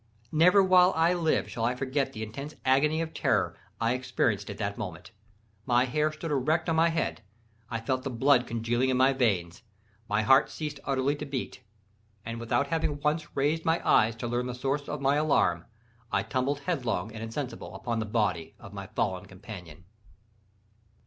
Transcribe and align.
Never 0.31 0.63
while 0.63 0.93
I 0.95 1.13
live 1.13 1.47
shall 1.47 1.63
I 1.63 1.75
forget 1.75 2.11
the 2.11 2.23
intense 2.23 2.55
agony 2.65 3.01
of 3.01 3.13
terror 3.13 3.55
I 3.79 3.93
experienced 3.93 4.49
at 4.49 4.57
that 4.57 4.75
moment. 4.75 5.11
My 5.67 5.85
hair 5.85 6.11
stood 6.11 6.31
erect 6.31 6.67
on 6.69 6.75
my 6.77 6.89
head—I 6.89 7.81
felt 7.81 8.01
the 8.01 8.09
blood 8.09 8.47
congealing 8.47 8.89
in 8.89 8.97
my 8.97 9.13
veins—my 9.13 10.23
heart 10.23 10.49
ceased 10.49 10.79
utterly 10.85 11.15
to 11.17 11.25
beat, 11.27 11.61
and 12.25 12.39
without 12.39 12.65
having 12.65 12.99
once 13.01 13.35
raised 13.37 13.63
my 13.63 13.79
eyes 13.87 14.15
to 14.15 14.27
learn 14.27 14.47
the 14.47 14.55
source 14.55 14.89
of 14.89 15.01
my 15.01 15.17
alarm, 15.17 15.65
I 16.11 16.23
tumbled 16.23 16.61
headlong 16.61 17.11
and 17.13 17.21
insensible 17.21 17.75
upon 17.75 17.99
the 17.99 18.05
body 18.07 18.55
of 18.57 18.73
my 18.73 18.87
fallen 18.87 19.27
companion. 19.27 19.85